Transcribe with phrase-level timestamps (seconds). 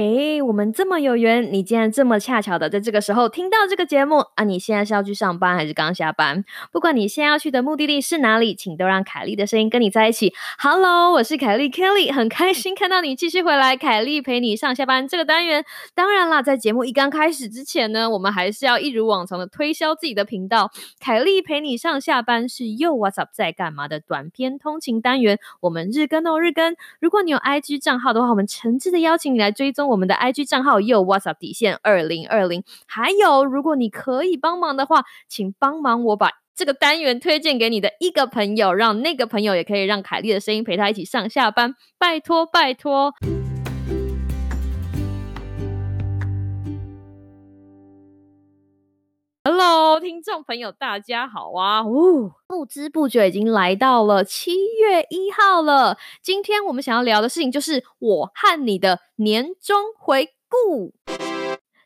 [0.00, 4.44] 嘿，我们这么有缘，你竟然这么恰巧的在这个时候听到这个节目啊！
[4.44, 6.42] 你现在是要去上班还是刚下班？
[6.72, 10.32] 不管你现在要去的目的地是哪里，请都让凯莉的声音跟你在一起。
[10.58, 13.76] Hello，我是凯莉 Kelly，很开心看到你继续回来。
[13.76, 20.70] 凯莉陪你上下班这个单元，当然啦，在节目一刚开始之前呢，我们还是要一如往常的推销自己的频道。
[20.98, 26.74] 凯莉陪你上下班是又 What's up 在干嘛的短篇通勤单元，我们日更哦日更。
[27.00, 29.89] 如果你有 IG 账号的话，我们诚挚的邀请你来追踪。
[29.90, 43.12] 我们的 IG 账号又 WhatsApp 底线二零二零，还有如果你可以帮忙的话，请帮忙我把这个单元推荐给你的一个朋友，让那个朋友也可以让凯莉的声音陪他一起上下班，拜托拜托。
[49.98, 51.82] 听众朋友，大家好啊！
[51.84, 55.96] 呜，不知不觉已经来到了七月一号了。
[56.22, 60.94] 今天我们想要聊的事情就是我和你的年终回顾。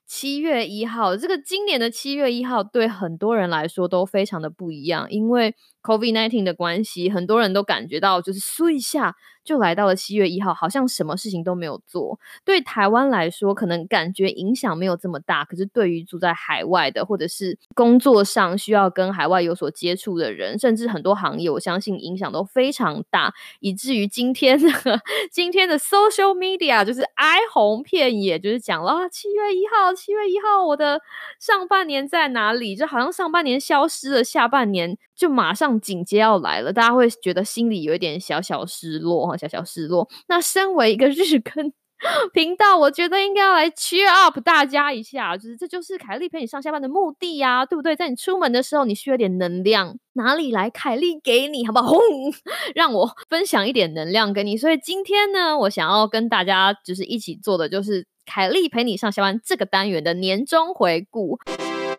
[0.06, 9.14] 七月一号，这个今年的七月一号对很多人来说都非常的不一样，因为 COVID-19 的关系，很多人都感觉到就是嗖一下。
[9.44, 12.18] 就来到了七月一号，好像什么事情都没有做。
[12.46, 15.44] 对台湾来说，可能感觉影响没有这么大。
[15.44, 24.58] 可是对于住在海外的，或者是工作上需要跟海外有所接触的人，甚至很多行业，我相信影响都非常大，以至于今天
[25.30, 31.02] 今天的 social media 就是哀鸿遍野，就是讲了七月一号，七月一号，我的
[31.38, 32.74] 上半年在哪里？
[32.74, 39.36] 就好像上半年消失了，下半年就马上紧接要来了，大家会觉得心里有一点小小失落哈。
[39.36, 40.08] 小小失落。
[40.28, 41.72] 那身为一个日更
[42.34, 47.96] 频道，我觉得应该要来 cheer up 大家一下，就是这就是凯莉陪你上下班的目的呀，对不对？
[47.96, 50.68] 在你出门的时候，你需要点能量，哪里来？
[50.68, 51.88] 凯莉给你，好不好？
[51.88, 51.98] 轰，
[52.74, 54.56] 让我分享一点能量给你。
[54.56, 61.38] 所以今天呢，我想要跟大家就是一起做的，就是凯莉陪你上下班这个单元的年终回顾。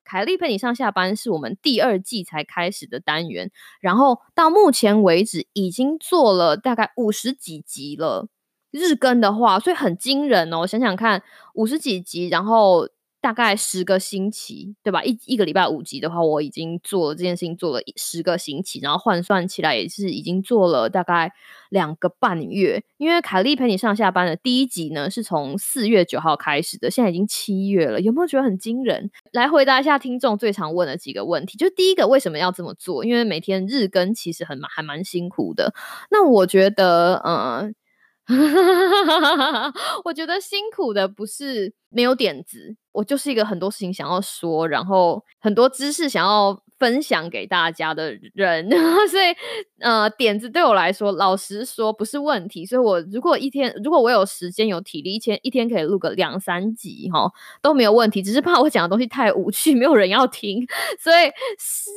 [0.05, 3.51] 凯莉陪你上下班是我们第二季才开始的单元，
[3.81, 8.29] 然后到目前为止已经做了大概五十几集了，
[8.71, 10.65] 日更的话，所以很惊人哦。
[10.65, 11.23] 想想看，
[11.55, 12.87] 五十几集，然后。
[13.25, 15.03] 大概十个星期，对吧？
[15.03, 21.31] 一一个礼拜五集的话，我已经做了这件事情，做了十个星期，然后换算起来也是已经做了大概
[21.71, 22.83] 两个半月。
[22.97, 29.09] 因为凯莉陪你上下班的第一集呢，是从四月九号开始的，现在已经七月了，有没有觉得很惊人？
[29.31, 33.03] 来回答一下听众最常问的几个问题，就第一个，为什么要这么做？
[33.03, 35.73] 因为每天日更其实很还蛮辛苦的。
[36.11, 37.73] 那我觉得，嗯。
[38.27, 48.69] 哈哈哈我觉得辛苦的不是没有点子，我就是一个很多事情想要说，然后很多知识想要分享给大家的人，
[49.09, 49.35] 所以
[49.79, 52.65] 呃，点子对我来说，老实说不是问题。
[52.65, 57.31] 所以我如果一天，如果我有时间有体力，一天一天可以录个两三集哈
[57.61, 60.65] 都没有问题，只是怕我讲的东西太无趣，没有人要听，
[60.99, 61.27] 所以
[61.59, 61.89] 试，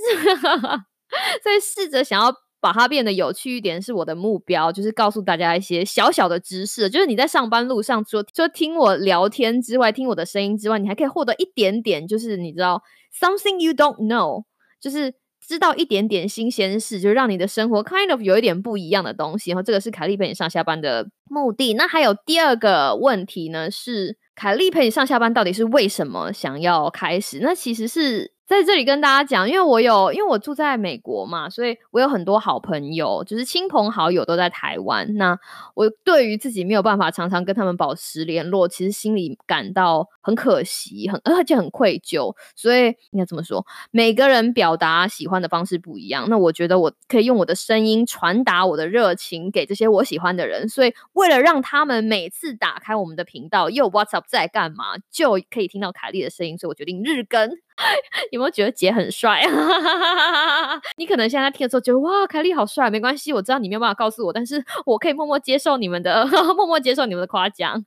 [1.43, 2.33] 所以试着想要。
[2.61, 6.91] 把它变得有趣一点是我的目标，就是告诉大家一些小小的知识。
[6.91, 12.83] 就是你在上班路上，除了听我聊天之外，听我的声音之外，你还可以获得一点点，就是你知道
[13.19, 14.43] something you don't know，
[14.81, 19.53] 就是知道一点点新鲜事，就让你的生活 kind of 有一点不一样的东西。
[19.53, 21.75] 然后这个是凯莉陪你上下班的目的。
[21.75, 27.39] 那还有第二个问题呢，是凯莉陪你上下班到底是为什么想要开始？
[27.41, 28.38] 那其实是。
[28.49, 35.17] 在这里跟大家讲，因为我有，因为我住在美国嘛，所以我有很多好朋友，就是亲朋好友都在台湾。
[35.17, 35.39] 那
[35.75, 42.35] 我对于自己没有办法常常跟他们保持联络，其实心里感到很可惜，很而且很愧疚。
[42.57, 46.31] 所以应该怎么说，每个人表达喜欢的方式不一样。
[46.31, 50.67] 那我觉得我可以用我的声音传达我的热情给这些我喜欢的人。
[50.71, 56.57] 所以为了让他们每次打开我们的频道，又 What's up 在干嘛，就可以听到凯莉的声音。
[56.57, 57.51] 所以我决定日更。
[58.33, 59.43] 有没有觉得姐很帅？
[60.99, 66.27] 你可能现在听的时候觉得哇，凯莉好帅，没关系，我知道你没有办法告诉我，但是我可以默默接受你们的，
[66.57, 67.85] 默默接受你们的夸奖。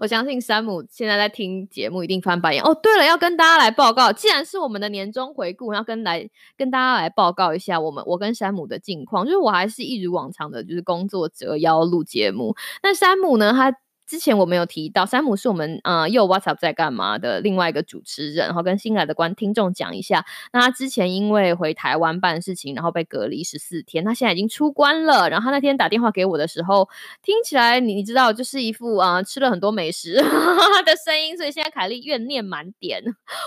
[0.00, 2.62] 我相信山姆现在在听节目，一定翻白眼。
[2.62, 6.28] 哦，对了，要跟大家来报告，既然是我们的年终回顾，要跟来
[6.58, 12.54] 跟大家来报告一下我们我跟山姆的近况，就是我还是一如往常的，就是工作折腰录节目。
[12.82, 13.74] 那山姆呢，他。
[14.10, 20.26] 之前我们有提到，山姆是我们呃又 WhatsApp 在干嘛的另外一个主持人，然后跟新来的观听众讲一下。
[20.52, 25.30] 那他之前因为回台湾办事情，然后被隔离十四天，他现在已经出关了。
[25.30, 26.88] 然后他那天打电话给我的时候，
[27.22, 30.14] 听起来你知道就是一副啊吃了很多美食
[30.84, 33.00] 的声音，所以现在凯莉怨念满点。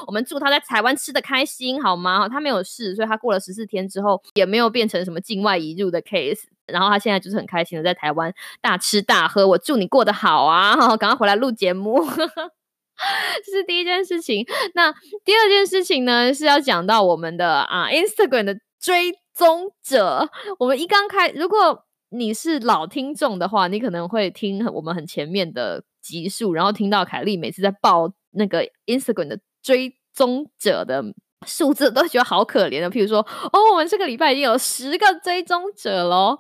[0.07, 2.29] 我们祝他在台湾吃的开心好吗？
[2.29, 6.43] 他没有事，所以他过了十四天之后也没有变成什么境外移入的 case。
[6.67, 9.47] 然后他现在就是很开心的在台湾大吃大喝。
[9.47, 10.75] 我祝你过得好啊！
[10.75, 14.45] 哈 赶快回来录节目， 这是第一件事情。
[14.75, 14.91] 那
[15.25, 20.29] 第二件事情呢，是要讲到我们的啊 Instagram 的追踪者。
[20.59, 31.03] 我们一刚开，如果你是老听众的话，你可能会听我们很前面的集数，然后听到凯莉每次在报那个 Instagram 的追踪者的。
[31.45, 33.19] 数字都觉得好可怜的，譬如说，
[33.51, 36.37] 哦，我们这个礼拜已经有十个追踪者喽，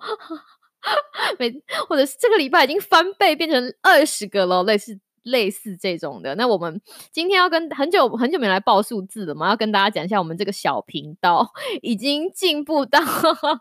[1.39, 1.53] 每
[1.87, 6.35] 或者是这个礼拜已经翻倍变成二十个喽，类似类似这种的。
[6.35, 11.51] 那我们今天要跟很久很久没来报数字了嘛，要跟大家讲一下，我们这个小频道
[11.81, 12.99] 已经进步到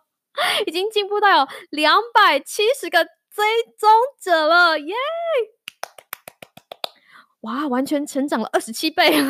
[0.67, 3.45] 已经进步到有两百七十个追
[3.79, 3.89] 踪
[4.21, 4.95] 者了，耶！
[7.43, 9.21] 哇，完全成长了二十七倍。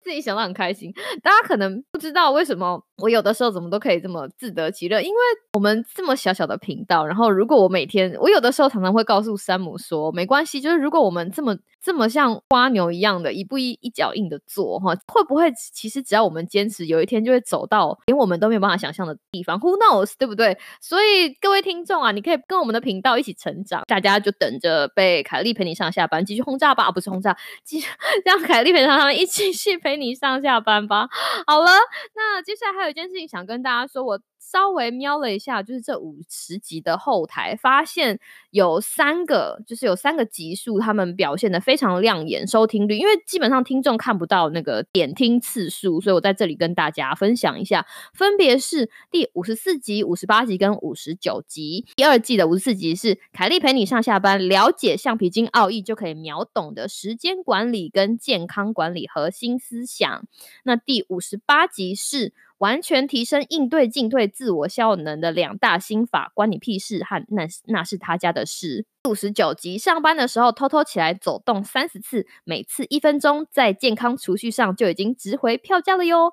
[0.00, 0.92] 自己想的很开心，
[1.22, 5.20] 大家可能不知道为什么我有的时候怎么都可以这么自得其乐，因为
[5.54, 20.56] 我们这么小小的频道，然后如果我每天，我有的时候常常会告诉山姆说，没关系，就是如果我们这么这么像花牛一样的一步一一脚印的做哈，会不会其实只要我们坚持，有一天就会走到连我们都没有办法想象的地方？Who knows，对不对？
[20.80, 27.88] 所以各位听众啊，你可以跟我们的频道一起成长，大家就等着被凯莉陪你上下班，继续轰炸吧，不是轰炸，继续
[28.24, 29.80] 让凯莉陪他们一起去。
[29.80, 31.08] 陪你上下班吧。
[31.46, 31.70] 好了，
[32.14, 34.20] 那接下来还有一件事情想跟大家说，我。
[34.42, 38.18] 稍微瞄了一下，就是这五十集的后台，发现
[38.50, 51.84] 有三个，就是有三个集数，他们表现的非常亮眼，收听率，因为基本上听众看不到那个点听次数，所以我在这里跟大家分享一下，分别是第五十四集、五十八集跟五十九集。
[51.94, 60.24] 第二季的五十四集是凯莉陪你上下班，了解橡皮筋奥义就可以秒懂的时间管理跟健康管理核心思想。
[60.64, 62.32] 那第五十八集是。
[62.60, 67.02] 完全提升应对进退、自我效能的两大心法，关你屁事！
[67.02, 68.84] 和那那是他家的事。
[69.08, 76.32] 五十九集，上班的时候偷偷起来走动三十次，每次一分钟，在健康储蓄上就已经值回票价了哟。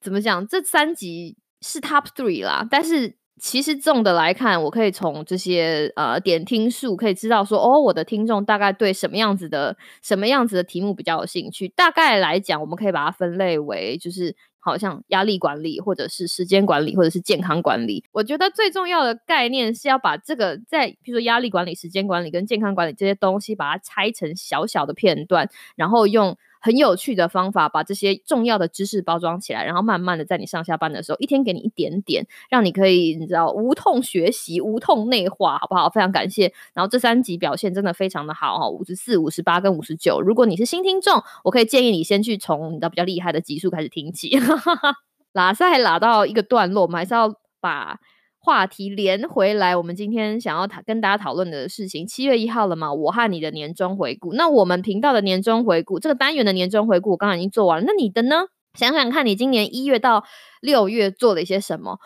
[0.00, 0.44] 怎么讲？
[0.48, 11.68] 这三集是 top three 啦，但是其实重的来看，我可以从这些呃点听数可以知道说，哦，我的听众大概对什么样子的、什么样子的题目比较有兴趣。
[11.68, 14.34] 大概来讲，我们可以把它分类为就是。
[14.66, 18.02] 好像压力管理，或者是时间管理，或者是健康管理。
[18.10, 26.36] 我觉得最重要的概念是要把这个在，比如说压力管理、时间管理跟健康管理这些东西，把它拆成小小的片段，然后用
[26.66, 35.88] 很有趣的方法把这些重要的知识包装起来，然后慢慢的在你上下班的时候，一天给你一点点，让你可以你知道无痛学习、无痛内化，好不好？
[35.88, 36.52] 非常感谢。
[36.74, 40.20] 然后这三集表现真的非常的好哈，五十四、五十八跟五十九。
[40.20, 44.36] 如果你是新听众，我可以建议你先去从你知道比较厉害的集数开始听起。
[45.32, 48.00] 拉塞拉到一个段落，我们还是要把
[48.46, 49.74] 话题连回来。
[49.74, 52.92] 我们今天想要讨跟大家讨论的事情，七月一号了嘛？
[52.94, 54.34] 我和你的年终回顾。
[54.34, 57.84] 那我们频道的年终回顾，这个单元的年终回顾，我刚刚已经做完了。
[57.84, 58.44] 那你的呢？
[58.74, 60.22] 想想看你今年一月到
[60.60, 61.98] 六月做了一些什么？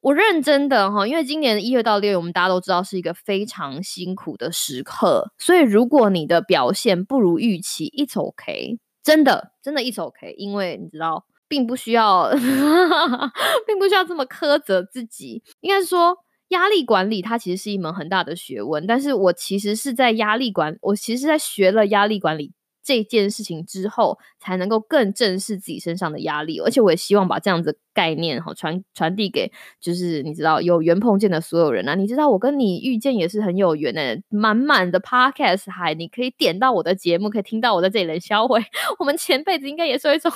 [0.00, 5.34] 我认真的哈，因为今年一月到六月，我们大家都知道是一个非常辛苦的时刻。
[5.36, 11.26] 所以如果你的表现不如预期，it's OK，真的真的 it's OK，因为你知道。
[11.52, 12.30] 并不需要，
[13.68, 15.42] 并不需要这么苛责自己。
[15.60, 16.16] 应该说，
[16.48, 18.86] 压力管理它其实是一门很大的学问。
[18.86, 26.58] 但是我其实是在压力管，我其实在学了压力管理这件事情之后，才能够更正视自己身上的压力。
[26.58, 31.94] 而且我也希望把这样子概念哈传传递给，就是你知道有缘碰见的所有人啊。
[31.94, 38.64] 你知道我跟你遇见也是很有缘的，满满的 podcast 海，你可以点到我的节目，可以听到我在这里冷销毁。
[38.98, 40.32] 我们前辈子应该也是一种。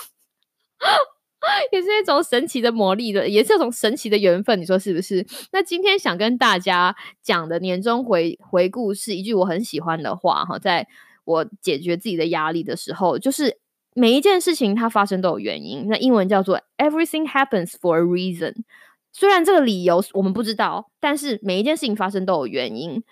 [1.70, 5.24] 也是一种神奇的魔力的，也是一种神奇的缘分，你说是不是？
[5.52, 10.88] 那今天想跟大家讲的年终回回顾是一句我很喜欢的话哈，在
[11.24, 13.58] 我解决自己的压力的时候，就是
[13.94, 15.86] 每一件事情它发生都有原因。
[15.88, 18.54] 那英文叫做 Everything happens for a reason。
[19.12, 23.02] 虽然这个理由我们不知道，但是每一件事情发生都有原因。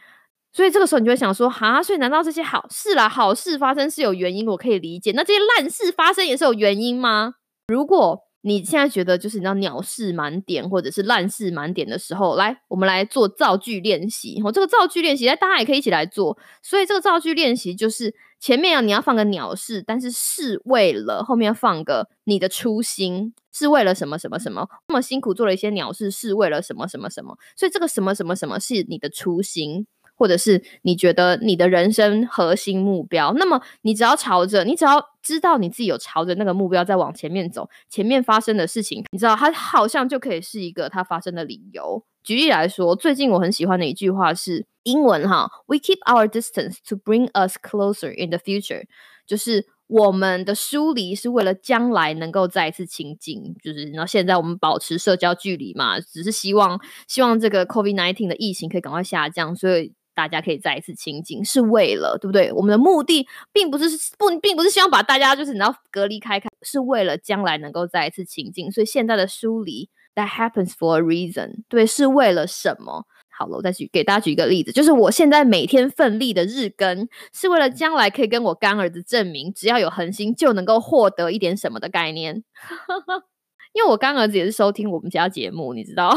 [0.52, 4.46] 所以这个时候你就会想说，哈，所以难道这些好事啦、好事发生是有原因？
[4.48, 5.12] 我可以理解。
[5.12, 7.34] 那这些烂事发生也是有原因吗？
[7.66, 14.38] 如果你现在觉得就是你知道鸟事满点或者是烂事满点的时候，来，我们来做造句练习。
[14.44, 16.36] 我这个造句练习，大家也可以一起来做。
[16.62, 24.68] 所以这个造句练习就是前面啊你要放个鸟事，但是是为了后面放个你的初心，是为了什么什么什么？
[24.88, 27.38] 那么辛苦做了一些鸟事，是为了什么什么什么？
[27.56, 29.86] 所以这个什么什么什么是你的初心？
[30.16, 42.04] 或者是你觉得你的人生核心目标，那么你只要朝着，你只要知道你自己有朝着那个目标在往前面走，前面发生的事情，你知道它好像就可以是一个它发生的理由。
[42.22, 48.84] 举例来说，最近我很喜欢的一句话是英文哈，We keep our distance to bring us closer in the future，
[49.26, 53.54] 就是我们的疏离是为了将来能够再一次亲近。
[53.62, 62.52] 就是然后现在我们保持社交距离嘛，只是希望希望这个 COVID nineteen 的疫情可以赶快下降，所以大家可以再一次亲近，是为了对不对？
[62.52, 68.70] 我们的目的并不是不并不是希望把大家就是你要隔离开开，是为了将来能够再一次亲近。
[68.70, 69.88] 所以现在的疏离。
[70.16, 73.04] That happens for a reason，对，是为了什么？
[73.36, 82.44] 好了，我再举给大家举一个例子，就是我现在每天奋力的日更，是为了将来可以跟我干儿子证明，只要有恒心就能够获得一点什么的概念。
[83.74, 86.16] 因为我干儿子也是收听我们家节目，你知道，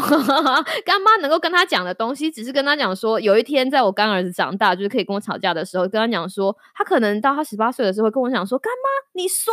[0.86, 9.52] 干妈能够跟他讲的东西，只是跟他讲说，有一天在我干儿子长大，就是可以跟我吵架的时候，跟他讲说，他可能到他十八岁的时候，会跟我讲说，干妈，你说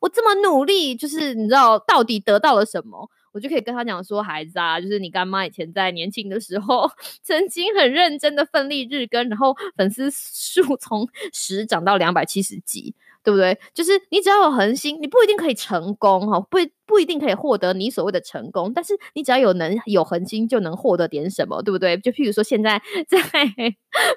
[0.00, 3.08] 我这么努力，就是你知道到底得到了什么？
[3.30, 6.90] 我就可以跟他讲说，孩子啊，就是你干妈以前在年轻的时候，
[7.22, 13.58] 曾经很认真的奋力日更，然后粉丝数从十涨到两百七十几，对不对？
[13.72, 21.96] 就是你只要有恒心，你不一定可以成功哈，不不一定可以获得你所谓的成功，但是你只要有能有恒心，就能获得点什么，对不对？
[21.96, 23.18] 就譬如说现在 在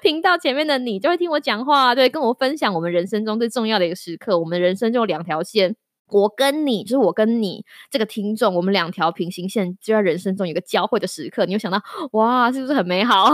[0.02, 5.74] 频道前面的你，就会听我讲话，对，跟我分享我们人生中最重要的一个时刻，我们人生就两条线。
[6.10, 11.44] 我跟你，就是我跟你这个听众，我们两条平行线就在人生中有个交汇的时刻。
[11.46, 11.80] 你有想到，
[12.12, 13.30] 哇，是不是很美好？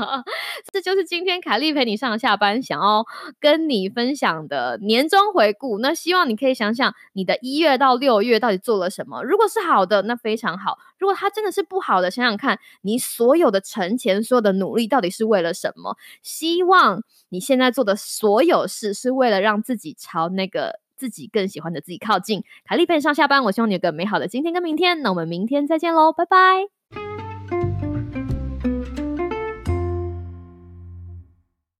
[0.72, 3.04] 这就是今天凯莉陪你上下班想要
[3.38, 5.78] 跟你分享的年终回顾。
[5.78, 9.22] 那希望你可以想想，你的一月到六月到底做了什么？
[9.22, 15.96] 如果是好的，那非常好；如果它真的是不好的，想想看你所有的存钱、所有的努力到底是为了什么？
[16.22, 20.80] 希望你现在做的所有事是为了让自己朝那个。
[20.98, 23.44] 自己更喜欢的自己靠近，凯丽陪你上下班。
[23.44, 25.00] 我希望你有个美好的今天跟明天。
[25.02, 26.77] 那我们明天再见喽，拜拜。